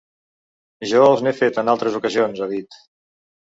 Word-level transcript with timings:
Jo 0.91 1.03
els 1.09 1.21
n’he 1.27 1.33
fet 1.41 1.59
en 1.65 1.69
altres 1.75 1.99
ocasions, 2.01 2.43
ha 2.43 2.49
dit. 2.55 2.81